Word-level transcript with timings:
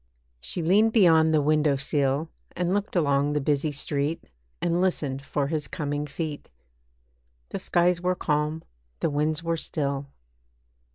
She 0.39 0.63
leaned 0.63 0.93
beyond 0.93 1.31
the 1.31 1.43
window 1.43 1.75
sill, 1.75 2.29
And 2.55 2.73
looked 2.73 2.95
along 2.95 3.33
the 3.33 3.39
busy 3.39 3.71
street, 3.71 4.23
And 4.59 4.81
listened 4.81 5.21
for 5.21 5.45
his 5.45 5.67
coming 5.67 6.07
feet. 6.07 6.49
The 7.49 7.59
skies 7.59 8.01
were 8.01 8.15
calm, 8.15 8.63
the 9.01 9.11
winds 9.11 9.43
were 9.43 9.57
still. 9.57 10.07